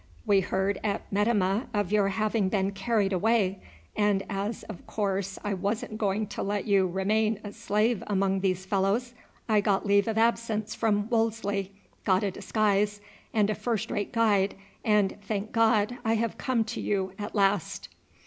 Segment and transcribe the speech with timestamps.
[0.25, 3.59] We heard at Metemmeh of your having been carried away,
[3.95, 8.65] and as of course I wasn't going to let you remain a slave among these
[8.65, 9.13] fellows,
[9.47, 11.71] I got leave of absence from Wolseley,
[12.03, 12.99] got a disguise
[13.31, 17.87] and a first rate guide, and, thank God, I have come to you at last."